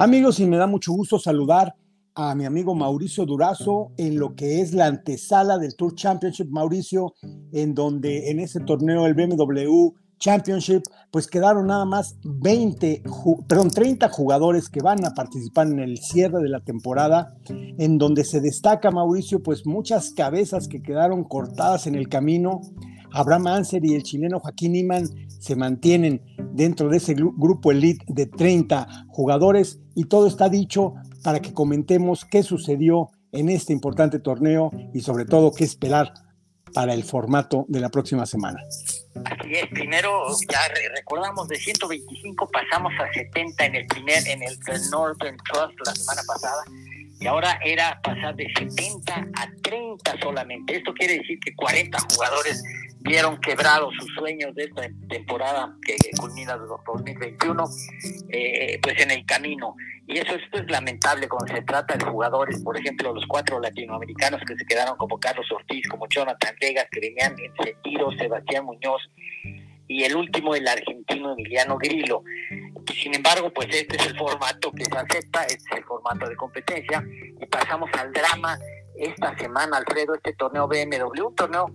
Amigos, 0.00 0.40
y 0.40 0.46
me 0.46 0.56
da 0.56 0.66
mucho 0.66 0.92
gusto 0.92 1.18
saludar 1.18 1.74
a 2.14 2.34
mi 2.34 2.46
amigo 2.46 2.74
Mauricio 2.74 3.26
Durazo 3.26 3.92
en 3.98 4.18
lo 4.18 4.34
que 4.34 4.62
es 4.62 4.72
la 4.72 4.86
antesala 4.86 5.58
del 5.58 5.76
Tour 5.76 5.94
Championship, 5.94 6.48
Mauricio, 6.48 7.12
en 7.52 7.74
donde 7.74 8.30
en 8.30 8.40
ese 8.40 8.60
torneo 8.60 9.04
el 9.04 9.12
BMW 9.12 9.90
Championship, 10.18 10.84
pues 11.10 11.26
quedaron 11.26 11.66
nada 11.66 11.84
más 11.84 12.16
20, 12.24 13.02
perdón, 13.46 13.68
30 13.68 14.08
jugadores 14.08 14.70
que 14.70 14.80
van 14.80 15.04
a 15.04 15.10
participar 15.10 15.66
en 15.66 15.80
el 15.80 15.98
cierre 15.98 16.40
de 16.40 16.48
la 16.48 16.60
temporada, 16.60 17.36
en 17.50 17.98
donde 17.98 18.24
se 18.24 18.40
destaca, 18.40 18.90
Mauricio, 18.90 19.42
pues 19.42 19.66
muchas 19.66 20.12
cabezas 20.12 20.66
que 20.66 20.80
quedaron 20.80 21.24
cortadas 21.24 21.86
en 21.86 21.94
el 21.94 22.08
camino. 22.08 22.62
Abraham 23.12 23.48
Anser 23.48 23.84
y 23.84 23.92
el 23.92 24.02
chileno 24.02 24.40
Joaquín 24.40 24.76
Iman 24.76 25.04
se 25.40 25.56
mantienen 25.56 26.22
dentro 26.52 26.88
de 26.88 26.98
ese 26.98 27.14
grupo 27.14 27.70
elite 27.70 28.04
de 28.08 28.26
30 28.26 29.06
jugadores 29.08 29.80
y 29.94 30.04
todo 30.04 30.26
está 30.26 30.48
dicho 30.48 30.94
para 31.22 31.40
que 31.40 31.52
comentemos 31.52 32.24
qué 32.24 32.42
sucedió 32.42 33.10
en 33.32 33.48
este 33.48 33.72
importante 33.72 34.18
torneo 34.18 34.70
y 34.92 35.00
sobre 35.00 35.24
todo 35.24 35.52
qué 35.52 35.64
esperar 35.64 36.12
para 36.72 36.94
el 36.94 37.04
formato 37.04 37.64
de 37.68 37.80
la 37.80 37.88
próxima 37.88 38.26
semana. 38.26 38.60
Así 39.24 39.52
es, 39.52 39.66
primero 39.70 40.24
ya 40.50 40.60
recordamos 40.94 41.48
de 41.48 41.56
125 41.56 42.48
pasamos 42.50 42.92
a 43.00 43.12
70 43.12 43.66
en 43.66 43.74
el 43.74 43.86
primer, 43.86 44.26
en 44.28 44.42
el 44.42 44.56
Northern 44.90 45.36
Trust 45.50 45.74
la 45.84 45.94
semana 45.94 46.22
pasada 46.26 46.62
y 47.20 47.26
ahora 47.26 47.60
era 47.64 48.00
pasar 48.02 48.34
de 48.34 48.50
70 48.56 49.14
a 49.14 49.50
30 49.62 50.20
solamente. 50.22 50.76
Esto 50.76 50.94
quiere 50.94 51.18
decir 51.18 51.38
que 51.38 51.54
40 51.54 51.98
jugadores 52.12 52.64
vieron 53.00 53.38
quebrados 53.40 53.94
sus 53.98 54.14
sueños 54.14 54.54
de 54.54 54.64
esta 54.64 54.82
temporada 55.08 55.74
que 55.86 55.96
culmina 56.18 56.56
de 56.56 56.66
2021, 56.66 57.64
eh, 58.30 58.78
pues 58.82 59.00
en 59.00 59.10
el 59.10 59.24
camino. 59.26 59.74
Y 60.06 60.18
eso 60.18 60.34
esto 60.34 60.58
es 60.58 60.70
lamentable 60.70 61.28
cuando 61.28 61.54
se 61.54 61.62
trata 61.62 61.96
de 61.96 62.04
jugadores, 62.04 62.62
por 62.62 62.76
ejemplo, 62.76 63.14
los 63.14 63.26
cuatro 63.26 63.60
latinoamericanos 63.60 64.40
que 64.46 64.56
se 64.56 64.64
quedaron 64.64 64.96
como 64.96 65.20
Carlos 65.20 65.46
Ortiz, 65.52 65.86
como 65.88 66.08
Jonathan 66.08 66.54
venían 66.60 67.36
en 67.38 67.54
sentido, 67.64 68.10
Sebastián 68.12 68.64
Muñoz, 68.64 69.02
y 69.86 70.04
el 70.04 70.16
último 70.16 70.54
el 70.54 70.66
argentino 70.66 71.32
Emiliano 71.32 71.76
Grillo. 71.76 72.22
Sin 72.92 73.14
embargo, 73.14 73.52
pues 73.52 73.68
este 73.70 73.96
es 73.96 74.06
el 74.06 74.16
formato 74.16 74.72
que 74.72 74.84
se 74.84 74.96
acepta, 74.96 75.44
este 75.44 75.70
es 75.70 75.78
el 75.78 75.84
formato 75.84 76.28
de 76.28 76.36
competencia, 76.36 77.04
y 77.40 77.46
pasamos 77.46 77.90
al 77.98 78.12
drama 78.12 78.58
esta 78.96 79.36
semana, 79.38 79.78
Alfredo, 79.78 80.14
este 80.14 80.34
torneo 80.34 80.68
BMW, 80.68 81.26
un 81.26 81.34
torneo 81.34 81.66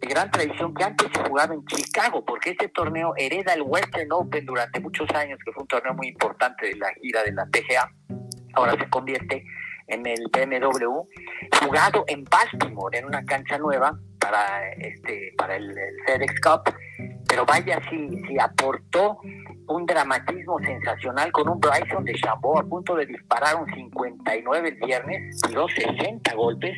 de 0.00 0.08
gran 0.08 0.30
tradición 0.30 0.74
que 0.74 0.82
antes 0.82 1.08
se 1.14 1.22
jugaba 1.22 1.54
en 1.54 1.64
Chicago, 1.66 2.24
porque 2.24 2.50
este 2.50 2.68
torneo 2.68 3.14
hereda 3.16 3.54
el 3.54 3.62
Western 3.62 4.10
Open 4.12 4.44
durante 4.44 4.80
muchos 4.80 5.08
años, 5.10 5.38
que 5.44 5.52
fue 5.52 5.62
un 5.62 5.68
torneo 5.68 5.94
muy 5.94 6.08
importante 6.08 6.66
de 6.66 6.76
la 6.76 6.92
gira 6.94 7.22
de 7.22 7.32
la 7.32 7.46
PGA. 7.46 7.88
Ahora 8.54 8.72
se 8.72 8.88
convierte 8.90 9.44
en 9.86 10.06
el 10.06 10.28
BMW, 10.32 11.02
jugado 11.64 12.04
en 12.08 12.24
Baltimore, 12.24 12.98
en 12.98 13.04
una 13.04 13.24
cancha 13.24 13.58
nueva 13.58 13.96
para 14.18 14.72
este 14.72 15.32
para 15.36 15.56
el, 15.56 15.74
FedEx 16.06 16.40
Cup, 16.40 16.74
pero 17.32 17.46
vaya 17.46 17.80
si, 17.88 18.38
aportó 18.38 19.18
un 19.66 19.86
dramatismo 19.86 20.58
sensacional 20.58 21.32
con 21.32 21.48
un 21.48 21.58
Bryson 21.58 22.04
de 22.04 22.12
Chambó 22.12 22.58
a 22.58 22.62
punto 22.62 22.94
de 22.94 23.06
disparar 23.06 23.56
un 23.56 23.72
59 23.72 24.68
el 24.68 24.86
viernes, 24.86 25.40
tiró 25.40 25.66
60 25.66 26.34
golpes, 26.34 26.76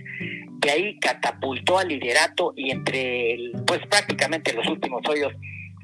de 0.60 0.70
ahí 0.70 1.00
catapultó 1.00 1.78
al 1.78 1.88
liderato 1.88 2.52
y 2.54 2.70
entre, 2.70 3.36
pues 3.66 3.80
prácticamente 3.88 4.52
los 4.52 4.64
últimos 4.68 5.02
hoyos 5.08 5.32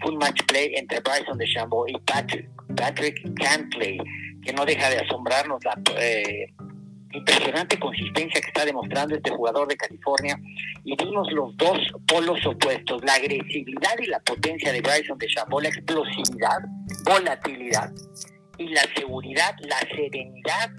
fue 0.01 0.13
un 0.13 0.19
match 0.19 0.41
play 0.47 0.73
entre 0.77 1.01
Bryson 1.01 1.37
de 1.37 1.47
Chambó 1.47 1.89
y 1.89 1.99
Patrick, 2.07 2.49
Patrick 2.77 3.19
Cantley, 3.43 3.99
que 4.45 4.53
no 4.53 4.65
deja 4.65 4.89
de 4.89 4.99
asombrarnos 5.01 5.65
la 5.65 5.77
eh, 5.99 6.47
impresionante 7.13 7.79
consistencia 7.79 8.41
que 8.41 8.49
está 8.49 8.65
demostrando 8.65 9.17
este 9.17 9.31
jugador 9.31 9.69
de 9.69 9.77
California 9.77 10.39
y 10.85 10.97
vimos 10.97 11.31
los 11.33 11.57
dos 11.57 11.79
polos 12.07 12.45
opuestos, 12.47 13.03
la 13.05 13.15
agresividad 13.15 13.99
y 14.01 14.07
la 14.07 14.21
potencia 14.21 14.73
de 14.73 14.81
Bryson 14.81 15.19
de 15.19 15.27
Chambó, 15.27 15.61
la 15.61 15.69
explosividad, 15.69 16.59
volatilidad 17.05 17.91
y 18.59 18.69
la 18.69 18.83
seguridad, 18.95 19.55
la 19.61 19.79
serenidad 19.95 20.71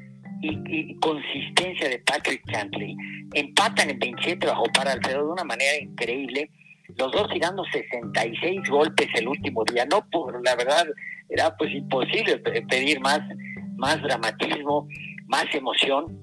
y, 0.41 0.95
consistencia 0.99 1.89
de 1.89 1.99
Patrick 1.99 2.43
Cantley. 2.51 2.95
Empatan 3.33 3.89
en 3.89 3.99
27 3.99 4.47
bajo 4.47 4.63
para 4.73 4.93
Alfredo 4.93 5.25
de 5.25 5.31
una 5.31 5.43
manera 5.43 5.77
increíble. 5.81 6.49
Los 6.97 7.11
dos 7.11 7.29
tirando 7.29 7.63
66 7.71 8.69
golpes 8.69 9.07
el 9.15 9.27
último 9.27 9.63
día. 9.65 9.85
No, 9.85 10.05
por 10.09 10.43
la 10.43 10.55
verdad, 10.55 10.85
era 11.29 11.55
pues 11.55 11.71
imposible 11.71 12.37
pedir 12.39 12.99
más, 12.99 13.21
más 13.75 14.01
dramatismo, 14.01 14.87
más 15.27 15.45
emoción. 15.53 16.20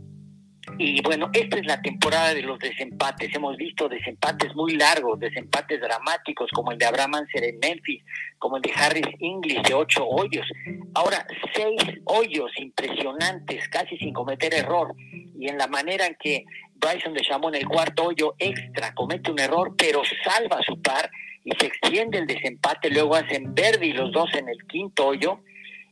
Y 0.81 1.03
bueno, 1.03 1.29
esta 1.33 1.59
es 1.59 1.67
la 1.67 1.83
temporada 1.83 2.33
de 2.33 2.43
los 2.43 2.57
desempates. 2.61 3.35
Hemos 3.35 3.57
visto 3.57 3.89
desempates 3.89 4.55
muy 4.55 4.77
largos, 4.77 5.19
desempates 5.19 5.81
dramáticos, 5.81 6.49
como 6.53 6.71
el 6.71 6.79
de 6.79 6.87
Abraham 6.87 7.17
Anser 7.17 7.43
en 7.43 7.59
Memphis, 7.59 8.05
como 8.39 8.57
el 8.57 8.63
de 8.63 8.73
Harris 8.73 9.09
English 9.19 9.61
de 9.63 9.75
ocho 9.75 10.07
hoyos. 10.07 10.47
Ahora, 10.95 11.27
seis 11.53 11.81
hoyos 12.05 12.53
impresionantes, 12.59 13.69
casi 13.69 13.99
sin 13.99 14.13
cometer 14.13 14.55
error. 14.55 14.95
Y 15.37 15.49
en 15.49 15.59
la 15.59 15.67
manera 15.67 16.07
en 16.07 16.15
que 16.15 16.45
Bryson 16.77 17.13
de 17.13 17.23
Chamon 17.23 17.57
en 17.57 17.63
el 17.63 17.69
cuarto 17.69 18.05
hoyo 18.05 18.37
extra 18.39 18.95
comete 18.95 19.33
un 19.33 19.41
error, 19.41 19.75
pero 19.77 20.03
salva 20.23 20.61
su 20.65 20.81
par 20.81 21.11
y 21.43 21.51
se 21.59 21.67
extiende 21.67 22.19
el 22.19 22.27
desempate. 22.29 22.89
Luego 22.89 23.17
hacen 23.17 23.53
verde 23.53 23.87
y 23.87 23.93
los 23.95 24.13
dos 24.13 24.33
en 24.35 24.49
el 24.49 24.65
quinto 24.69 25.09
hoyo. 25.09 25.41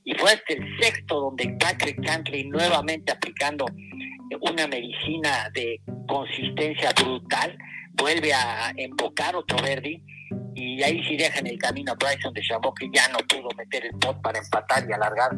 Y 0.04 0.14
fue 0.14 0.30
hasta 0.30 0.54
el 0.54 0.78
sexto 0.78 1.18
donde 1.18 1.56
Patrick 1.58 2.00
Cantley 2.04 2.44
nuevamente 2.44 3.10
aplicando 3.10 3.66
una 4.40 4.66
medicina 4.66 5.50
de 5.54 5.80
consistencia 6.06 6.92
brutal, 6.92 7.56
vuelve 7.92 8.32
a 8.32 8.72
embocar 8.76 9.36
otro 9.36 9.56
Verdi 9.62 10.02
y 10.54 10.82
ahí 10.82 11.02
sí 11.04 11.16
deja 11.16 11.38
en 11.38 11.48
el 11.48 11.58
camino 11.58 11.92
a 11.92 11.94
Bryson 11.94 12.32
de 12.32 12.40
Chambó 12.42 12.72
que 12.74 12.88
ya 12.92 13.08
no 13.08 13.18
pudo 13.28 13.48
meter 13.56 13.84
el 13.86 13.98
pot 13.98 14.20
para 14.22 14.38
empatar 14.38 14.88
y 14.88 14.92
alargar 14.92 15.30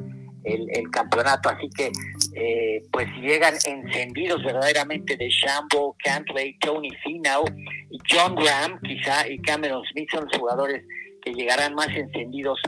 el, 0.45 0.91
campeonato, 0.91 1.51
así 1.51 1.69
que 1.77 1.91
eh, 2.35 2.81
pues 2.91 3.07
llegan 3.21 3.55
encendidos 3.67 4.43
verdaderamente 4.43 5.17
de 5.17 5.29
Shambo, 5.29 5.95
Cantley, 6.03 6.57
Tony 6.59 6.91
Finau 7.03 7.45
John 8.11 8.35
Graham 8.35 8.81
quizá 8.83 9.29
y 9.29 9.39
Cameron 9.41 9.83
Smith 9.91 10.09
son 10.11 10.25
los 10.25 10.39
jugadores 10.39 10.85
que 11.23 11.35
llegarán 11.35 11.75
más 11.75 11.89
encendidos 11.89 12.61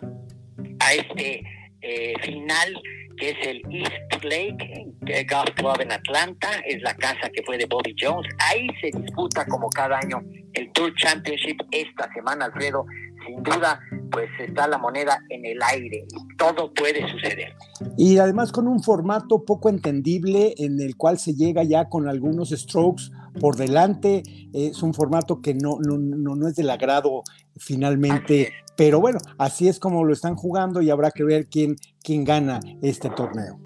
a 0.80 0.92
este 0.92 1.42
eh, 1.80 2.14
final 2.22 2.82
que 3.20 3.30
es 3.30 3.46
el 3.46 3.62
East 3.70 4.24
Lake 4.24 4.86
Golf 5.28 5.50
Club 5.54 5.80
en 5.80 5.92
Atlanta, 5.92 6.48
es 6.66 6.82
la 6.82 6.94
casa 6.94 7.28
que 7.32 7.42
fue 7.42 7.58
de 7.58 7.66
Bobby 7.66 7.94
Jones. 8.00 8.26
Ahí 8.38 8.66
se 8.80 8.90
disputa 8.98 9.44
como 9.46 9.68
cada 9.68 9.98
año 9.98 10.22
el 10.54 10.72
Tour 10.72 10.94
Championship 10.96 11.60
esta 11.70 12.10
semana, 12.14 12.46
Alfredo. 12.46 12.86
Sin 13.26 13.42
duda, 13.42 13.80
pues 14.10 14.28
está 14.38 14.66
la 14.68 14.78
moneda 14.78 15.24
en 15.28 15.44
el 15.44 15.58
aire 15.62 16.06
y 16.08 16.36
todo 16.36 16.72
puede 16.74 17.08
suceder. 17.10 17.54
Y 17.96 18.18
además 18.18 18.52
con 18.52 18.68
un 18.68 18.82
formato 18.82 19.44
poco 19.44 19.68
entendible 19.68 20.54
en 20.58 20.80
el 20.80 20.96
cual 20.96 21.18
se 21.18 21.34
llega 21.34 21.62
ya 21.64 21.88
con 21.88 22.08
algunos 22.08 22.50
strokes 22.50 23.04
por 23.40 23.56
delante. 23.56 24.22
Es 24.52 24.82
un 24.82 24.94
formato 24.94 25.40
que 25.40 25.54
no, 25.54 25.78
no, 25.80 25.96
no, 25.98 26.48
es 26.48 26.56
del 26.56 26.70
agrado 26.70 27.22
finalmente 27.56 28.52
pero 28.80 28.98
bueno, 28.98 29.18
así 29.36 29.68
es 29.68 29.78
como 29.78 30.04
lo 30.04 30.14
están 30.14 30.36
jugando 30.36 30.80
y 30.80 30.88
habrá 30.88 31.10
que 31.10 31.22
ver 31.22 31.48
quién, 31.48 31.76
quién 32.02 32.24
gana 32.24 32.60
este 32.80 33.10
torneo. 33.10 33.60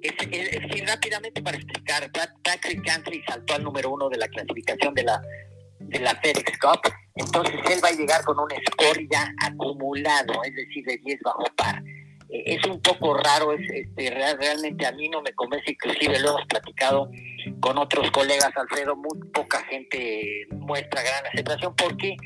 Sí, 0.00 0.80
rápidamente 0.80 1.42
para 1.42 1.58
explicar, 1.58 2.10
Patrick 2.42 2.82
Cantley 2.82 3.22
saltó 3.28 3.52
al 3.52 3.62
número 3.62 3.90
uno 3.90 4.08
de 4.08 4.16
la 4.16 4.28
clasificación 4.28 4.94
de 4.94 5.02
la, 5.02 5.20
de 5.78 6.00
la 6.00 6.14
FedEx 6.16 6.58
Cup, 6.58 6.92
entonces 7.14 7.54
él 7.70 7.80
va 7.82 7.88
a 7.88 7.92
llegar 7.92 8.24
con 8.24 8.38
un 8.38 8.48
score 8.50 9.06
ya 9.10 9.32
acumulado, 9.42 10.42
es 10.44 10.54
decir, 10.54 10.84
de 10.84 10.98
10 10.98 11.20
bajo 11.22 11.44
par. 11.56 11.82
Eh, 12.28 12.42
es 12.46 12.66
un 12.66 12.80
poco 12.82 13.16
raro, 13.16 13.52
es, 13.52 13.60
este, 13.70 14.10
realmente 14.10 14.86
a 14.86 14.92
mí 14.92 15.08
no 15.08 15.22
me 15.22 15.32
convence, 15.32 15.70
inclusive 15.70 16.18
lo 16.20 16.30
hemos 16.30 16.46
platicado 16.46 17.10
con 17.60 17.78
otros 17.78 18.10
colegas, 18.10 18.50
Alfredo, 18.56 18.96
muy 18.96 19.18
poca 19.32 19.62
gente 19.64 20.46
muestra 20.50 21.02
gran 21.02 21.26
aceptación. 21.26 21.74
¿Por 21.76 21.96
qué? 21.96 22.16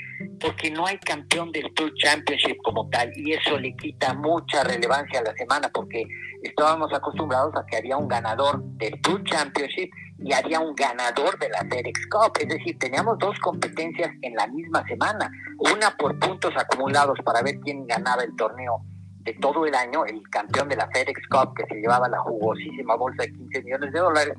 Porque 0.41 0.71
no 0.71 0.87
hay 0.87 0.99
campeón 0.99 1.53
del 1.53 1.73
Tour 1.75 1.93
Championship 1.95 2.57
como 2.65 2.89
tal 2.89 3.13
y 3.15 3.33
eso 3.33 3.59
le 3.59 3.77
quita 3.77 4.15
mucha 4.15 4.65
relevancia 4.65 5.21
a 5.21 5.25
la 5.25 5.35
semana 5.35 5.71
porque 5.73 6.07
estábamos 6.43 6.93
acostumbrados 6.93 7.55
a 7.57 7.67
que 7.67 7.77
había 7.77 7.97
un 7.97 8.09
ganador 8.09 8.63
del 8.63 8.99
Tour 9.03 9.23
Championship 9.25 9.91
y 10.23 10.33
había 10.33 10.61
un 10.61 10.75
ganador 10.75 11.39
de 11.39 11.49
la 11.49 11.61
FedEx 11.61 12.07
Cup. 12.09 12.33
Es 12.41 12.49
decir, 12.49 12.79
teníamos 12.79 13.19
dos 13.19 13.39
competencias 13.41 14.11
en 14.23 14.35
la 14.35 14.47
misma 14.47 14.85
semana, 14.87 15.31
una 15.59 15.97
por 15.97 16.19
puntos 16.19 16.53
acumulados 16.57 17.19
para 17.25 17.43
ver 17.43 17.59
quién 17.61 17.87
ganaba 17.87 18.23
el 18.23 18.35
torneo 18.37 18.83
de 19.21 19.35
todo 19.35 19.67
el 19.67 19.75
año, 19.75 20.05
el 20.05 20.23
campeón 20.31 20.69
de 20.69 20.77
la 20.77 20.89
FedEx 20.89 21.21
Cup 21.29 21.55
que 21.55 21.67
se 21.67 21.81
llevaba 21.81 22.09
la 22.09 22.19
jugosísima 22.21 22.97
bolsa 22.97 23.23
de 23.23 23.33
15 23.33 23.63
millones 23.63 23.93
de 23.93 23.99
dólares, 23.99 24.35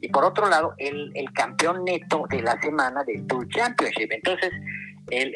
y 0.00 0.08
por 0.08 0.24
otro 0.24 0.48
lado, 0.48 0.74
el, 0.78 1.10
el 1.14 1.32
campeón 1.32 1.84
neto 1.84 2.24
de 2.28 2.42
la 2.42 2.60
semana 2.60 3.02
del 3.04 3.26
Tour 3.26 3.48
Championship. 3.48 4.12
Entonces, 4.12 4.50
el, 5.10 5.32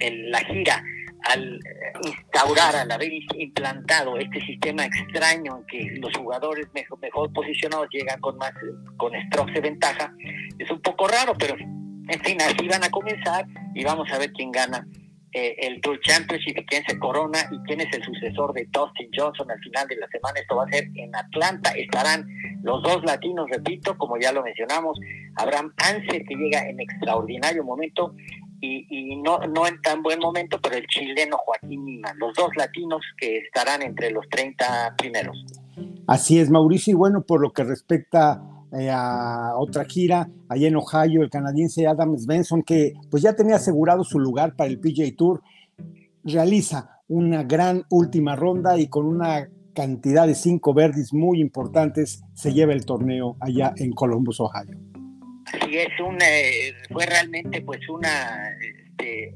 el, 0.00 0.30
la 0.30 0.40
gira 0.40 0.82
al 1.24 1.60
instaurar, 2.04 2.76
al 2.76 2.90
haber 2.90 3.12
implantado 3.36 4.16
este 4.18 4.40
sistema 4.44 4.84
extraño 4.84 5.58
en 5.58 5.66
que 5.66 6.00
los 6.00 6.16
jugadores 6.16 6.66
mejor, 6.74 6.98
mejor 7.00 7.32
posicionados 7.32 7.88
llegan 7.90 8.20
con 8.20 8.36
más, 8.38 8.52
con 8.96 9.12
strokes 9.26 9.52
de 9.52 9.60
ventaja, 9.60 10.12
es 10.58 10.70
un 10.70 10.80
poco 10.80 11.08
raro, 11.08 11.34
pero 11.38 11.56
en 11.56 12.20
fin, 12.20 12.40
así 12.42 12.66
van 12.68 12.84
a 12.84 12.90
comenzar 12.90 13.46
y 13.74 13.84
vamos 13.84 14.10
a 14.12 14.18
ver 14.18 14.32
quién 14.32 14.50
gana 14.50 14.86
eh, 15.34 15.56
el 15.66 15.80
Tour 15.80 15.98
Championship 16.00 16.58
y 16.58 16.66
quién 16.66 16.84
se 16.86 16.98
corona 16.98 17.38
y 17.50 17.58
quién 17.66 17.80
es 17.80 17.90
el 17.94 18.04
sucesor 18.04 18.52
de 18.52 18.66
Dustin 18.70 19.08
Johnson 19.16 19.50
al 19.50 19.58
final 19.60 19.88
de 19.88 19.96
la 19.96 20.06
semana. 20.08 20.38
Esto 20.38 20.56
va 20.56 20.64
a 20.64 20.68
ser 20.68 20.90
en 20.94 21.16
Atlanta. 21.16 21.70
Estarán 21.70 22.28
los 22.62 22.82
dos 22.82 23.02
latinos, 23.04 23.48
repito, 23.48 23.96
como 23.96 24.18
ya 24.18 24.30
lo 24.30 24.42
mencionamos, 24.42 24.98
Abraham 25.36 25.72
Anse, 25.78 26.24
que 26.24 26.34
llega 26.34 26.68
en 26.68 26.78
extraordinario 26.80 27.64
momento, 27.64 28.14
y, 28.62 29.16
no, 29.16 29.40
en 29.42 29.80
tan 29.82 30.02
buen 30.02 30.20
momento, 30.20 30.58
pero 30.62 30.76
el 30.76 30.86
chileno 30.86 31.36
Joaquín 31.36 31.84
Nima, 31.84 32.14
los 32.14 32.32
dos 32.34 32.50
latinos 32.56 33.00
que 33.18 33.38
estarán 33.38 33.82
entre 33.82 34.10
los 34.10 34.28
30 34.28 34.94
primeros. 34.96 35.44
Así 36.06 36.38
es, 36.38 36.48
Mauricio, 36.48 36.92
y 36.92 36.94
bueno, 36.94 37.22
por 37.22 37.40
lo 37.40 37.52
que 37.52 37.64
respecta 37.64 38.40
eh, 38.72 38.88
a 38.90 39.54
otra 39.56 39.84
gira 39.84 40.28
allá 40.48 40.68
en 40.68 40.76
Ohio, 40.76 41.22
el 41.22 41.30
canadiense 41.30 41.86
Adam 41.86 42.16
Svensson, 42.16 42.62
que 42.62 42.92
pues 43.10 43.22
ya 43.22 43.34
tenía 43.34 43.56
asegurado 43.56 44.04
su 44.04 44.20
lugar 44.20 44.54
para 44.54 44.70
el 44.70 44.78
PJ 44.78 45.12
Tour, 45.16 45.42
realiza 46.22 47.00
una 47.08 47.42
gran 47.42 47.84
última 47.90 48.36
ronda 48.36 48.78
y 48.78 48.86
con 48.88 49.06
una 49.06 49.48
cantidad 49.74 50.26
de 50.26 50.34
cinco 50.34 50.72
verdes 50.72 51.12
muy 51.12 51.40
importantes 51.40 52.22
se 52.34 52.52
lleva 52.52 52.72
el 52.72 52.84
torneo 52.84 53.36
allá 53.40 53.72
en 53.76 53.92
Columbus, 53.92 54.40
Ohio. 54.40 54.91
Así 55.52 55.78
es, 55.78 55.88
una, 56.00 56.28
eh, 56.28 56.74
fue 56.90 57.06
realmente 57.06 57.60
pues 57.62 57.86
una, 57.88 58.56
este, 58.60 59.34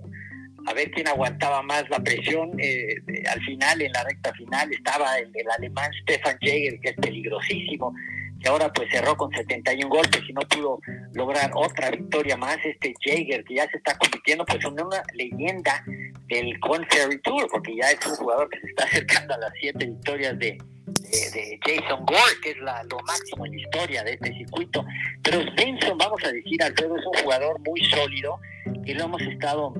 a 0.66 0.72
ver 0.72 0.90
quién 0.90 1.08
aguantaba 1.08 1.62
más 1.62 1.88
la 1.90 1.98
presión. 2.00 2.52
Eh, 2.58 2.96
al 3.30 3.40
final, 3.42 3.82
en 3.82 3.92
la 3.92 4.04
recta 4.04 4.32
final, 4.32 4.72
estaba 4.72 5.18
el, 5.18 5.30
el 5.34 5.50
alemán 5.50 5.90
Stefan 6.02 6.38
Jäger, 6.40 6.80
que 6.80 6.90
es 6.90 6.96
peligrosísimo, 6.96 7.94
que 8.40 8.48
ahora 8.48 8.72
pues 8.72 8.88
cerró 8.90 9.16
con 9.16 9.30
71 9.32 9.88
golpes 9.88 10.22
y 10.28 10.32
no 10.32 10.40
pudo 10.42 10.80
lograr 11.12 11.50
otra 11.54 11.90
victoria 11.90 12.36
más. 12.36 12.58
Este 12.64 12.94
Jaeger, 13.04 13.44
que 13.44 13.54
ya 13.54 13.68
se 13.70 13.76
está 13.76 13.96
convirtiendo 13.98 14.44
pues 14.44 14.64
en 14.64 14.72
una 14.72 15.02
leyenda 15.14 15.84
del 16.28 16.58
Conferry 16.60 17.20
Tour, 17.22 17.46
porque 17.50 17.76
ya 17.76 17.90
es 17.90 18.06
un 18.06 18.16
jugador 18.16 18.48
que 18.48 18.60
se 18.60 18.66
está 18.68 18.84
acercando 18.84 19.34
a 19.34 19.38
las 19.38 19.52
siete 19.60 19.86
victorias 19.86 20.38
de, 20.38 20.58
de, 21.10 21.58
Jason 21.64 22.04
Gore, 22.04 22.40
que 22.42 22.50
es 22.50 22.58
la, 22.58 22.82
lo 22.84 22.98
máximo 23.00 23.46
en 23.46 23.52
la 23.52 23.60
historia 23.60 24.04
de 24.04 24.12
este 24.12 24.32
circuito. 24.32 24.84
Pero 25.22 25.40
Benson, 25.56 25.98
vamos 25.98 26.22
a 26.24 26.32
decir, 26.32 26.62
Alfredo, 26.62 26.96
es 26.96 27.06
un 27.06 27.22
jugador 27.22 27.60
muy 27.60 27.80
sólido 27.86 28.38
y 28.84 28.94
lo 28.94 29.04
hemos 29.04 29.22
estado 29.22 29.74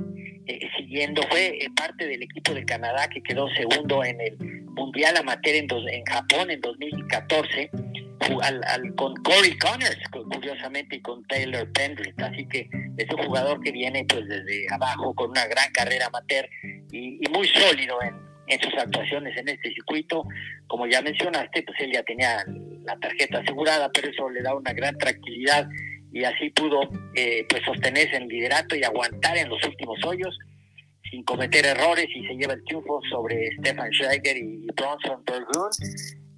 eh, 0.47 0.69
siguiendo. 0.77 1.23
Fue 1.31 1.49
eh, 1.49 1.69
parte 1.77 2.07
del 2.07 2.23
equipo 2.23 2.55
de 2.55 2.65
Canadá 2.65 3.09
que 3.09 3.23
quedó 3.23 3.49
segundo 3.51 4.05
en 4.05 4.21
el 4.21 4.37
Mundial 4.65 5.17
Amateur 5.17 5.55
en, 5.55 5.69
en 5.89 6.05
Japón 6.05 6.51
en 6.51 6.61
2014 6.61 7.71
al, 8.43 8.95
con 8.97 9.15
Corey 9.17 9.57
Connors, 9.59 9.99
curiosamente, 10.11 10.97
y 10.97 11.01
con 11.01 11.23
Taylor 11.25 11.71
Pendrick. 11.73 12.21
Así 12.21 12.47
que 12.47 12.69
es 12.97 13.07
un 13.11 13.25
jugador 13.25 13.61
que 13.61 13.73
viene 13.73 14.05
pues 14.09 14.27
desde 14.27 14.67
abajo 14.73 15.15
con 15.15 15.31
una 15.31 15.47
gran 15.47 15.71
carrera 15.73 16.07
amateur 16.07 16.49
y, 16.91 17.21
muy 17.31 17.49
sólido 17.49 18.01
en, 18.03 18.26
en, 18.47 18.61
sus 18.61 18.75
actuaciones 18.75 19.37
en 19.37 19.49
este 19.49 19.73
circuito. 19.73 20.25
Como 20.67 20.87
ya 20.87 21.03
mencionaste, 21.03 21.63
pues 21.63 21.79
él 21.81 21.93
ya 21.93 22.03
tenía 22.03 22.45
la 22.85 22.97
tarjeta 22.99 23.39
asegurada, 23.39 23.91
pero 23.93 24.11
eso 24.11 24.29
le 24.31 24.43
da 24.43 24.55
una 24.55 24.73
gran 24.73 24.97
tranquilidad 24.99 25.69
y 26.13 26.25
así 26.25 26.51
pudo 26.51 26.81
eh, 27.15 27.45
pues 27.49 27.63
sostenerse 27.65 28.17
en 28.17 28.29
liderato 28.29 28.77
y 28.77 28.85
aguantar 28.85 29.37
en 29.37 29.49
los 29.49 29.63
últimos 29.65 29.99
hoyos 30.05 30.37
sin 31.11 31.23
cometer 31.25 31.67
errores 31.67 32.07
y 32.15 32.27
se 32.27 32.35
lleva 32.35 32.55
el 32.55 32.65
triunfo 32.65 33.01
sobre 33.11 33.51
Stefan 33.59 33.91
Schreiger 33.93 34.37
y 34.37 34.67
Bronson 34.75 35.23
Bergun 35.25 35.71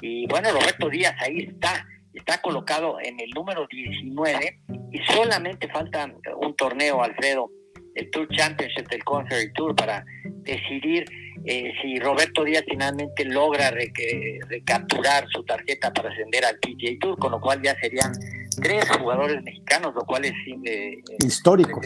y 0.00 0.26
bueno, 0.28 0.50
Roberto 0.52 0.88
Díaz 0.88 1.14
ahí 1.20 1.48
está, 1.50 1.86
está 2.12 2.40
colocado 2.40 2.98
en 3.00 3.18
el 3.20 3.30
número 3.30 3.66
19 3.70 4.60
y 4.92 4.98
solamente 5.12 5.68
falta 5.68 6.12
un 6.40 6.54
torneo, 6.56 7.02
Alfredo, 7.02 7.50
el 7.94 8.10
Tour 8.10 8.28
Championship 8.28 8.88
del 8.88 9.02
Conferry 9.04 9.52
Tour 9.54 9.74
para 9.74 10.04
decidir 10.42 11.04
eh, 11.44 11.72
si 11.80 11.98
Roberto 11.98 12.44
Díaz 12.44 12.64
finalmente 12.68 13.24
logra 13.24 13.70
recapturar 13.70 15.26
su 15.30 15.42
tarjeta 15.44 15.92
para 15.92 16.10
ascender 16.10 16.44
al 16.44 16.58
PGA 16.58 16.98
Tour, 17.00 17.18
con 17.18 17.32
lo 17.32 17.40
cual 17.40 17.62
ya 17.62 17.74
serían 17.80 18.12
tres 18.60 18.88
jugadores 18.98 19.42
mexicanos, 19.42 19.94
lo 19.94 20.02
cual 20.02 20.24
es 20.24 20.32
eh, 20.64 20.98
histórico 21.24 21.80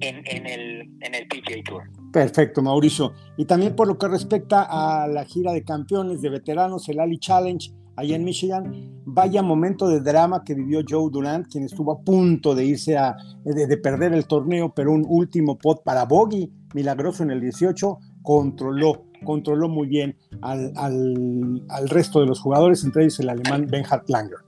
en, 0.00 0.22
en, 0.26 0.46
el, 0.46 0.80
en 1.00 1.14
el 1.14 1.26
PGA 1.28 1.62
Tour. 1.64 1.82
Perfecto, 2.12 2.62
Mauricio. 2.62 3.14
Y 3.36 3.46
también 3.46 3.74
por 3.74 3.88
lo 3.88 3.96
que 3.98 4.06
respecta 4.08 4.66
a 4.68 5.08
la 5.08 5.24
gira 5.24 5.52
de 5.52 5.64
campeones 5.64 6.20
de 6.20 6.28
veteranos, 6.28 6.88
el 6.88 7.00
Ali 7.00 7.18
Challenge, 7.18 7.72
allá 7.96 8.16
en 8.16 8.24
Michigan, 8.24 8.92
vaya 9.04 9.42
momento 9.42 9.88
de 9.88 10.00
drama 10.00 10.44
que 10.44 10.54
vivió 10.54 10.80
Joe 10.86 11.10
Durant, 11.10 11.46
quien 11.48 11.64
estuvo 11.64 11.92
a 11.92 12.00
punto 12.00 12.54
de 12.54 12.64
irse 12.64 12.96
a, 12.96 13.16
de, 13.44 13.76
perder 13.78 14.12
el 14.12 14.26
torneo, 14.26 14.72
pero 14.74 14.92
un 14.92 15.04
último 15.08 15.58
pot 15.58 15.82
para 15.82 16.04
Bogey, 16.04 16.50
milagroso 16.74 17.22
en 17.22 17.30
el 17.30 17.40
18, 17.40 17.98
controló, 18.22 19.06
controló 19.24 19.68
muy 19.68 19.88
bien 19.88 20.16
al, 20.40 20.72
al, 20.76 21.88
resto 21.88 22.20
de 22.20 22.26
los 22.26 22.40
jugadores, 22.40 22.84
entre 22.84 23.02
ellos 23.02 23.20
el 23.20 23.28
alemán 23.28 23.66
Benhard 23.68 24.04
Langer. 24.08 24.38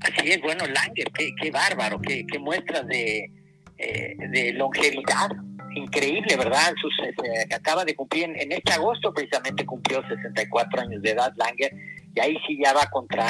Así 0.00 0.30
es, 0.30 0.40
bueno, 0.42 0.64
Langer, 0.66 1.10
qué, 1.12 1.50
bárbaro, 1.50 2.00
qué, 2.00 2.24
qué 2.30 2.38
muestras 2.38 2.86
de, 2.86 3.30
eh, 3.78 4.16
de 4.30 4.52
longevidad 4.52 5.30
increíble, 5.74 6.36
¿verdad? 6.36 6.72
Sus, 6.80 6.94
este, 7.06 7.54
acaba 7.54 7.84
de 7.84 7.94
cumplir, 7.94 8.24
en, 8.24 8.52
este 8.52 8.72
agosto 8.72 9.12
precisamente 9.12 9.66
cumplió 9.66 10.02
64 10.06 10.82
años 10.82 11.02
de 11.02 11.10
edad 11.10 11.32
Langer, 11.36 11.72
y 12.14 12.20
ahí 12.20 12.36
sí 12.46 12.58
ya 12.62 12.72
va 12.72 12.88
contra, 12.90 13.26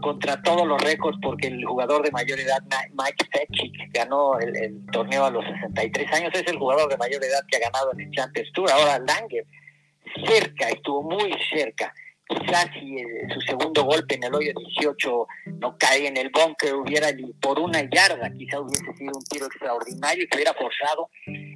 contra 0.00 0.40
todos 0.42 0.66
los 0.66 0.80
récords, 0.82 1.18
porque 1.22 1.48
el 1.48 1.64
jugador 1.64 2.02
de 2.02 2.10
mayor 2.10 2.38
edad, 2.38 2.62
Mike 2.92 3.26
Fetchik, 3.32 3.92
ganó 3.92 4.38
el, 4.38 4.84
torneo 4.92 5.24
a 5.24 5.30
los 5.30 5.44
63 5.44 6.12
años, 6.12 6.30
es 6.34 6.46
el 6.46 6.58
jugador 6.58 6.88
de 6.90 6.96
mayor 6.96 7.24
edad 7.24 7.40
que 7.48 7.56
ha 7.56 7.60
ganado 7.60 7.92
en 7.92 8.00
el 8.00 8.10
Champions 8.10 8.50
Tour. 8.52 8.70
Ahora 8.70 8.98
Langer, 8.98 9.46
cerca, 10.26 10.68
estuvo 10.68 11.02
muy 11.02 11.34
cerca 11.52 11.92
quizás 12.30 12.68
si 12.78 12.96
eh, 12.96 13.26
su 13.34 13.40
segundo 13.40 13.84
golpe 13.84 14.14
en 14.14 14.24
el 14.24 14.34
hoyo 14.34 14.52
18 14.76 15.26
no 15.58 15.76
cae 15.76 16.06
en 16.06 16.16
el 16.16 16.30
bunker, 16.30 16.74
hubiera 16.74 17.08
por 17.40 17.58
una 17.58 17.80
yarda, 17.82 18.30
quizás 18.36 18.60
hubiese 18.60 18.92
sido 18.96 19.12
un 19.14 19.24
tiro 19.24 19.46
extraordinario 19.46 20.24
y 20.24 20.26
que 20.28 20.36
hubiera 20.36 20.54
forzado. 20.54 21.10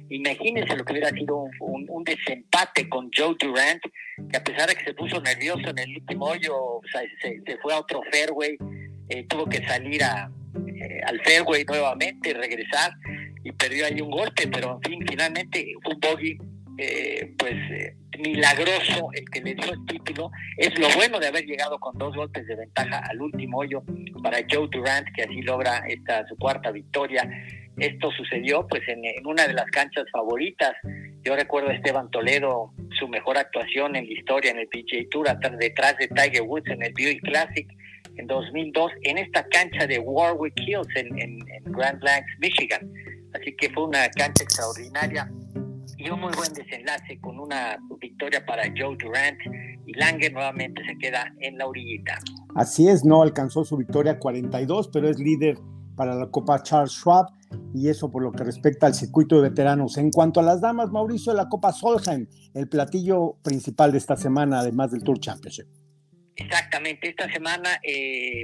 Imagínense 0.09 0.75
lo 0.75 0.83
que 0.83 0.93
hubiera 0.93 1.09
sido 1.09 1.45
un, 1.59 2.03
desempate 2.03 2.87
con 2.89 3.09
Joe 3.15 3.35
Durant, 3.39 3.81
que 4.29 4.37
a 4.37 4.43
pesar 4.43 4.69
de 4.69 4.75
que 4.75 4.85
se 4.85 4.93
puso 4.93 5.19
nervioso 5.21 5.69
en 5.69 5.79
el 5.79 5.97
último 5.97 6.25
hoyo, 6.25 6.81
se, 6.91 7.57
fue 7.61 7.73
a 7.73 7.79
otro 7.79 8.01
fairway, 8.11 8.57
eh, 9.09 9.25
tuvo 9.27 9.47
que 9.47 9.65
salir 9.65 10.03
a, 10.03 10.29
eh, 10.67 11.01
al 11.05 11.19
fairway 11.21 11.63
nuevamente, 11.65 12.33
regresar 12.33 12.91
y 13.43 13.51
perdió 13.53 13.85
ahí 13.85 14.01
un 14.01 14.11
golpe, 14.11 14.47
pero 14.47 14.73
en 14.73 14.81
fin, 14.81 15.05
finalmente 15.07 15.73
un 15.85 15.99
bogey 15.99 16.37
pues 17.37 17.55
milagroso 18.17 19.09
el 19.13 19.29
que 19.29 19.41
le 19.41 19.55
dio 19.55 19.73
el 19.73 19.85
título. 19.85 20.31
Es 20.57 20.77
lo 20.79 20.87
bueno 20.95 21.19
de 21.19 21.27
haber 21.27 21.45
llegado 21.45 21.79
con 21.79 21.97
dos 21.97 22.15
golpes 22.15 22.45
de 22.47 22.55
ventaja 22.55 22.99
al 23.09 23.21
último 23.21 23.59
hoyo 23.59 23.83
para 24.23 24.39
Joe 24.49 24.67
Durant, 24.71 25.07
que 25.15 25.23
así 25.23 25.41
logra 25.41 25.83
esta 25.87 26.27
su 26.27 26.35
cuarta 26.37 26.71
victoria. 26.71 27.29
Esto 27.77 28.11
sucedió 28.11 28.65
pues 28.67 28.83
en, 28.87 29.03
una 29.25 29.47
de 29.47 29.53
las 29.53 29.69
canchas 29.71 30.05
favoritas. 30.11 30.73
Yo 31.23 31.35
recuerdo 31.35 31.69
a 31.69 31.73
Esteban 31.73 32.09
Toledo, 32.11 32.73
su 32.99 33.07
mejor 33.07 33.37
actuación 33.37 33.95
en 33.95 34.05
la 34.05 34.13
historia 34.13 34.51
en 34.51 34.59
el 34.59 34.67
PGA 34.67 35.09
Tour, 35.09 35.27
detrás 35.59 35.97
de 35.97 36.07
Tiger 36.07 36.43
Woods 36.43 36.69
en 36.69 36.83
el 36.83 36.93
Buick 36.93 37.21
Classic 37.23 37.67
en 38.17 38.27
2002, 38.27 38.91
en 39.03 39.17
esta 39.17 39.45
cancha 39.49 39.87
de 39.87 39.99
Warwick 39.99 40.53
Hills 40.61 40.87
en, 40.95 41.19
en 41.19 41.39
Grand 41.65 41.99
Blancs, 41.99 42.27
Michigan. 42.39 42.89
Así 43.33 43.53
que 43.57 43.69
fue 43.71 43.85
una 43.85 44.07
cancha 44.11 44.43
extraordinaria 44.43 45.29
un 46.13 46.21
muy 46.21 46.33
buen 46.35 46.53
desenlace 46.53 47.19
con 47.19 47.39
una 47.39 47.77
victoria 47.99 48.45
para 48.45 48.63
Joe 48.77 48.95
Durant 48.97 49.39
y 49.85 49.93
Lange 49.93 50.29
nuevamente 50.29 50.81
se 50.85 50.97
queda 50.97 51.33
en 51.39 51.57
la 51.57 51.67
orillita. 51.67 52.19
Así 52.55 52.87
es, 52.87 53.03
no 53.03 53.21
alcanzó 53.21 53.65
su 53.65 53.77
victoria 53.77 54.19
42, 54.19 54.89
pero 54.89 55.09
es 55.09 55.19
líder 55.19 55.57
para 55.95 56.15
la 56.15 56.27
Copa 56.29 56.61
Charles 56.61 56.91
Schwab 56.91 57.27
y 57.73 57.89
eso 57.89 58.11
por 58.11 58.21
lo 58.23 58.31
que 58.31 58.43
respecta 58.43 58.87
al 58.87 58.93
circuito 58.93 59.41
de 59.41 59.49
veteranos. 59.49 59.97
En 59.97 60.11
cuanto 60.11 60.39
a 60.39 60.43
las 60.43 60.61
damas, 60.61 60.91
Mauricio, 60.91 61.33
la 61.33 61.47
Copa 61.47 61.71
Solheim, 61.71 62.27
el 62.53 62.67
platillo 62.67 63.37
principal 63.43 63.91
de 63.91 63.97
esta 63.97 64.17
semana, 64.17 64.59
además 64.59 64.91
del 64.91 65.03
Tour 65.03 65.19
Championship. 65.19 65.67
Exactamente, 66.35 67.09
esta 67.09 67.31
semana 67.31 67.79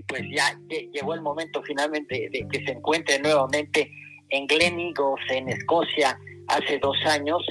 pues 0.08 0.22
ya 0.34 0.58
llegó 0.94 1.13
el 1.13 1.22
momento 1.22 1.62
finalmente 1.63 2.30
de 2.32 2.48
que 2.50 2.65
se 2.65 2.72
encuentre 2.72 3.20
nuevamente 3.20 3.91
en 4.30 4.48
Gleneagles, 4.48 5.30
en 5.30 5.50
Escocia, 5.50 6.18
hace 6.51 6.79
dos 6.79 6.98
años. 7.05 7.46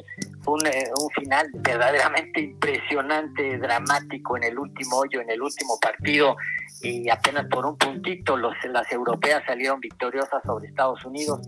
Un, 0.46 0.66
eh, 0.66 0.84
un, 0.98 1.10
final 1.10 1.48
verdaderamente 1.54 2.40
impresionante, 2.40 3.58
dramático 3.58 4.36
en 4.36 4.44
el 4.44 4.58
último 4.58 4.96
hoyo, 4.98 5.20
en 5.20 5.30
el 5.30 5.42
último 5.42 5.78
partido, 5.80 6.36
y 6.82 7.08
apenas 7.10 7.46
por 7.46 7.66
un 7.66 7.76
puntito 7.76 8.36
los, 8.36 8.54
las 8.70 8.90
europeas 8.90 9.42
salieron 9.46 9.80
victoriosas 9.80 10.42
sobre 10.44 10.68
Estados 10.68 11.04
Unidos. 11.04 11.40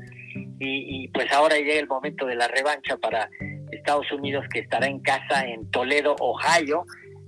Y, 0.65 1.09
pues 1.09 1.31
ahora 1.33 1.57
llega 1.57 1.81
el 1.81 1.89
momento 1.89 2.25
de 2.25 2.37
la 2.37 2.47
revancha 2.47 2.97
para 2.97 3.29
Estados 3.73 4.11
Unidos 4.13 4.45
que 4.53 4.61
estará 4.61 4.87
en 4.87 5.01
casa 5.01 5.45
en 5.45 5.69
Toledo, 5.73 6.15
Ohio, 6.21 6.85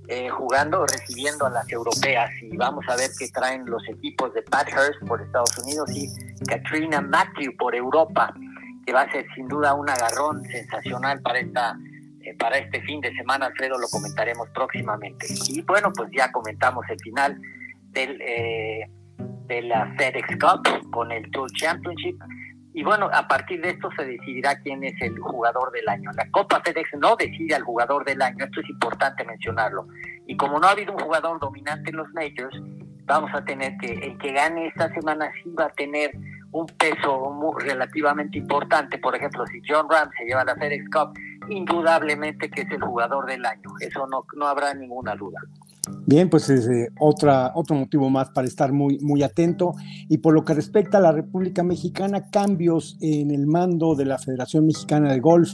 eh, 0.07 0.29
jugando, 0.29 0.85
recibiendo 0.85 1.45
a 1.45 1.49
las 1.49 1.69
europeas 1.71 2.29
y 2.41 2.55
vamos 2.55 2.85
a 2.87 2.95
ver 2.95 3.09
qué 3.17 3.27
traen 3.29 3.65
los 3.65 3.81
equipos 3.89 4.33
de 4.33 4.43
Pat 4.43 4.67
Hurst 4.69 5.05
por 5.07 5.21
Estados 5.21 5.57
Unidos 5.57 5.89
y 5.95 6.07
Katrina 6.45 7.01
Matthew 7.01 7.57
por 7.57 7.75
Europa, 7.75 8.33
que 8.85 8.93
va 8.93 9.01
a 9.01 9.11
ser 9.11 9.25
sin 9.35 9.47
duda 9.47 9.73
un 9.73 9.89
agarrón 9.89 10.43
sensacional 10.45 11.21
para 11.21 11.39
esta 11.39 11.77
eh, 12.25 12.33
para 12.39 12.57
este 12.57 12.81
fin 12.81 13.01
de 13.01 13.13
semana, 13.13 13.45
Alfredo, 13.45 13.77
lo 13.77 13.87
comentaremos 13.87 14.49
próximamente. 14.49 15.27
Y 15.47 15.61
bueno, 15.61 15.93
pues 15.93 16.09
ya 16.11 16.31
comentamos 16.31 16.83
el 16.89 16.99
final 16.99 17.39
del, 17.91 18.19
eh, 18.19 18.89
de 19.45 19.61
la 19.61 19.93
FedEx 19.95 20.27
Cup 20.39 20.91
con 20.91 21.11
el 21.11 21.29
Tour 21.29 21.51
Championship. 21.51 22.17
Y 22.73 22.83
bueno, 22.83 23.09
a 23.13 23.27
partir 23.27 23.61
de 23.61 23.69
esto 23.69 23.89
se 23.95 24.05
decidirá 24.05 24.59
quién 24.59 24.83
es 24.83 24.99
el 25.01 25.17
jugador 25.19 25.71
del 25.71 25.87
año. 25.87 26.11
La 26.13 26.29
Copa 26.31 26.61
FedEx 26.65 26.89
no 26.99 27.15
decide 27.15 27.55
al 27.55 27.63
jugador 27.63 28.03
del 28.03 28.21
año, 28.21 28.43
esto 28.43 28.59
es 28.59 28.69
importante 28.69 29.23
mencionarlo. 29.23 29.87
Y 30.27 30.35
como 30.35 30.59
no 30.59 30.67
ha 30.67 30.71
habido 30.71 30.93
un 30.93 30.99
jugador 30.99 31.39
dominante 31.39 31.91
en 31.91 31.97
los 31.97 32.07
majors, 32.13 32.59
vamos 33.05 33.29
a 33.33 33.45
tener 33.45 33.77
que 33.77 33.93
el 33.93 34.17
que 34.17 34.33
gane 34.33 34.67
esta 34.67 34.91
semana 34.93 35.31
sí 35.43 35.51
va 35.51 35.65
a 35.65 35.73
tener 35.73 36.11
un 36.55 36.65
peso 36.67 37.53
relativamente 37.59 38.37
importante. 38.37 38.97
Por 38.97 39.13
ejemplo, 39.13 39.45
si 39.47 39.59
John 39.67 39.87
Ram 39.89 40.09
se 40.17 40.25
lleva 40.25 40.45
la 40.45 40.55
FedEx 40.55 40.85
Cup, 40.89 41.13
indudablemente 41.49 42.49
que 42.49 42.61
es 42.61 42.71
el 42.71 42.81
jugador 42.81 43.25
del 43.25 43.45
año. 43.45 43.69
Eso 43.81 44.07
no, 44.07 44.25
no 44.37 44.47
habrá 44.47 44.73
ninguna 44.73 45.15
duda. 45.15 45.39
Bien, 46.05 46.29
pues 46.29 46.49
es 46.49 46.67
eh, 46.67 46.89
otra, 46.97 47.51
otro 47.55 47.75
motivo 47.75 48.09
más 48.09 48.29
para 48.29 48.47
estar 48.47 48.71
muy, 48.71 48.99
muy 48.99 49.21
atento. 49.21 49.73
Y 50.07 50.19
por 50.19 50.33
lo 50.33 50.45
que 50.45 50.53
respecta 50.53 50.97
a 50.97 51.01
la 51.01 51.11
República 51.11 51.61
Mexicana, 51.61 52.29
cambios 52.31 52.97
en 53.01 53.31
el 53.31 53.47
mando 53.47 53.93
de 53.93 54.05
la 54.05 54.17
Federación 54.17 54.65
Mexicana 54.65 55.11
de 55.11 55.19
Golf. 55.19 55.51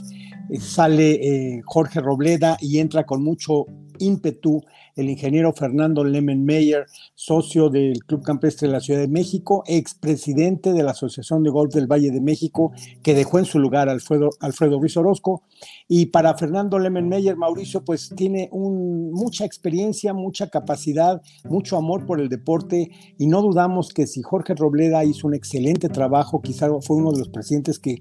Eh, 0.50 0.60
sale 0.60 1.14
eh, 1.14 1.62
Jorge 1.64 2.00
Robleda 2.00 2.56
y 2.60 2.78
entra 2.78 3.04
con 3.04 3.24
mucho 3.24 3.66
ímpetu 4.02 4.62
el 4.94 5.08
ingeniero 5.08 5.52
Fernando 5.52 6.04
Lemenmeyer, 6.04 6.86
socio 7.14 7.70
del 7.70 8.04
Club 8.04 8.22
Campestre 8.22 8.68
de 8.68 8.72
la 8.72 8.80
Ciudad 8.80 9.00
de 9.00 9.08
México, 9.08 9.64
expresidente 9.66 10.72
de 10.72 10.82
la 10.82 10.90
Asociación 10.90 11.42
de 11.42 11.50
Golf 11.50 11.72
del 11.72 11.86
Valle 11.86 12.10
de 12.10 12.20
México, 12.20 12.72
que 13.02 13.14
dejó 13.14 13.38
en 13.38 13.44
su 13.44 13.58
lugar 13.58 13.88
Alfredo, 13.88 14.30
Alfredo 14.40 14.78
Ruiz 14.78 14.96
Orozco. 14.96 15.42
Y 15.88 16.06
para 16.06 16.36
Fernando 16.36 16.78
Lemenmeyer, 16.78 17.36
Mauricio, 17.36 17.84
pues 17.84 18.10
tiene 18.14 18.50
mucha 18.52 19.44
experiencia, 19.44 20.12
mucha 20.12 20.48
capacidad, 20.48 21.22
mucho 21.44 21.76
amor 21.76 22.04
por 22.06 22.20
el 22.20 22.28
deporte 22.28 22.90
y 23.18 23.26
no 23.26 23.42
dudamos 23.42 23.90
que 23.90 24.06
si 24.06 24.22
Jorge 24.22 24.54
Robleda 24.54 25.04
hizo 25.04 25.26
un 25.26 25.34
excelente 25.34 25.88
trabajo, 25.88 26.42
quizá 26.42 26.68
fue 26.80 26.96
uno 26.96 27.12
de 27.12 27.18
los 27.18 27.28
presidentes 27.28 27.78
que 27.78 27.98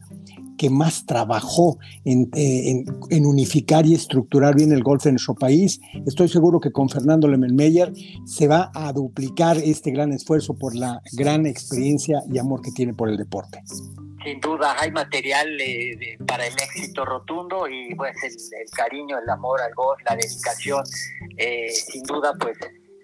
que 0.62 0.70
más 0.70 1.08
trabajó 1.08 1.80
en, 2.06 2.30
eh, 2.36 2.84
en, 3.10 3.26
unificar 3.26 3.84
y 3.88 3.96
estructurar 3.96 4.54
bien 4.54 4.72
el 4.72 4.84
golf 4.84 5.08
en 5.08 5.14
nuestro 5.14 5.34
país. 5.34 5.82
Estoy 6.06 6.28
seguro 6.28 6.60
que 6.60 6.72
con 6.72 6.88
Fernando 6.88 7.28
Lemelmeyer 7.28 7.92
se 8.26 8.48
va 8.48 8.70
a 8.76 8.94
duplicar 8.94 9.58
este 9.58 9.90
gran 9.90 10.14
esfuerzo 10.14 10.54
por 10.54 10.76
la 10.76 11.02
gran 11.14 11.48
experiencia 11.48 12.22
y 12.32 12.38
amor 12.38 12.62
que 12.62 12.70
tiene 12.74 12.94
por 12.94 13.10
el 13.10 13.18
deporte. 13.18 13.64
Sin 14.24 14.40
duda 14.40 14.76
hay 14.78 14.92
material 14.92 15.50
eh, 15.60 16.20
para 16.28 16.46
el 16.46 16.54
éxito 16.54 17.06
rotundo 17.06 17.68
y 17.68 17.96
pues 17.96 18.16
el, 18.22 18.70
cariño, 18.70 19.18
el 19.18 19.28
amor 19.32 19.62
al 19.62 19.74
golf, 19.74 20.00
la 20.08 20.16
dedicación, 20.16 20.84
eh, 21.38 21.72
sin 21.72 22.04
duda 22.04 22.36
pues 22.40 22.56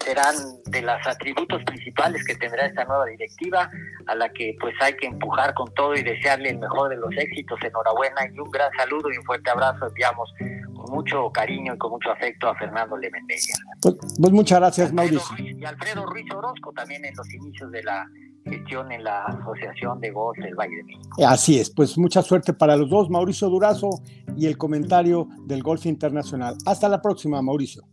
serán 0.07 0.35
de 0.65 0.81
los 0.81 1.05
atributos 1.05 1.61
principales 1.65 2.23
que 2.25 2.35
tendrá 2.35 2.65
esta 2.65 2.85
nueva 2.85 3.05
directiva, 3.05 3.69
a 4.07 4.15
la 4.15 4.29
que 4.29 4.55
pues 4.59 4.73
hay 4.81 4.95
que 4.95 5.07
empujar 5.07 5.53
con 5.53 5.73
todo 5.73 5.95
y 5.95 6.01
desearle 6.01 6.51
el 6.51 6.59
mejor 6.59 6.89
de 6.89 6.95
los 6.95 7.11
éxitos. 7.17 7.59
Enhorabuena 7.61 8.21
y 8.33 8.39
un 8.39 8.49
gran 8.49 8.71
saludo 8.77 9.11
y 9.11 9.17
un 9.17 9.23
fuerte 9.25 9.49
abrazo 9.49 9.87
enviamos 9.87 10.33
con 10.75 10.95
mucho 10.95 11.29
cariño 11.31 11.73
y 11.73 11.77
con 11.77 11.91
mucho 11.91 12.11
afecto 12.11 12.47
a 12.47 12.55
Fernando 12.55 12.95
Lemendella. 12.97 13.53
Pues, 13.81 13.95
pues, 14.19 14.31
muchas 14.31 14.59
gracias, 14.59 14.93
Mauricio. 14.93 15.35
y 15.37 15.65
Alfredo 15.65 16.05
Ruiz 16.05 16.25
Orozco 16.33 16.71
también 16.71 17.03
en 17.03 17.15
los 17.15 17.33
inicios 17.33 17.69
de 17.71 17.83
la 17.83 18.05
gestión 18.45 18.89
en 18.93 19.03
la 19.03 19.25
Asociación 19.25 19.99
de 19.99 20.11
Golf 20.11 20.37
del 20.39 20.55
Valle 20.55 20.77
de 20.77 20.83
México. 20.83 21.17
Así 21.27 21.59
es, 21.59 21.69
pues 21.69 21.97
mucha 21.97 22.21
suerte 22.21 22.53
para 22.53 22.77
los 22.77 22.89
dos, 22.89 23.09
Mauricio 23.09 23.49
Durazo 23.49 23.89
y 24.37 24.45
el 24.45 24.57
comentario 24.57 25.27
del 25.45 25.61
Golf 25.61 25.85
Internacional. 25.85 26.55
Hasta 26.65 26.87
la 26.87 27.01
próxima, 27.01 27.41
Mauricio. 27.41 27.83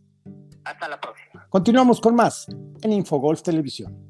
Hasta 0.63 0.87
la 0.87 0.99
próxima. 0.99 1.24
Continuamos 1.55 2.01
con 2.01 2.15
más 2.15 2.47
en 2.81 2.91
Infogolf 2.91 3.41
Televisión. 3.41 4.04